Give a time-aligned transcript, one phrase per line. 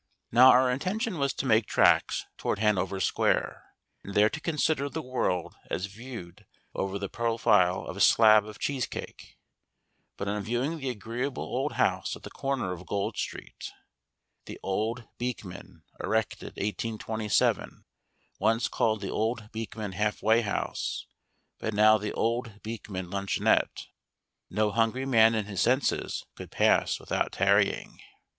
[0.31, 3.61] Now our intention was to make tracks toward Hanover Square
[4.03, 8.57] and there to consider the world as viewed over the profile of a slab of
[8.57, 9.37] cheesecake;
[10.17, 13.71] but on viewing the agreeable old house at the corner of Gold Street
[14.45, 17.85] "The Old Beekman, Erected 1827,"
[18.39, 21.05] once called the Old Beekman Halfway House,
[21.59, 23.85] but now the Old Beekman Luncheonette
[24.49, 27.99] no hungry man in his senses could pass without tarrying.